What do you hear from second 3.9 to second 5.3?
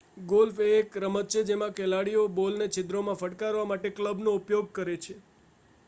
ક્લબનો ઉપયોગ કરે છે